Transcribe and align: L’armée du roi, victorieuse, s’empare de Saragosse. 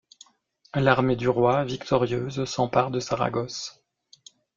L’armée 0.73 1.15
du 1.15 1.29
roi, 1.29 1.63
victorieuse, 1.63 2.43
s’empare 2.45 2.89
de 2.89 2.99
Saragosse. 2.99 3.83